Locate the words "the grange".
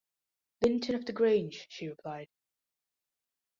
1.05-1.67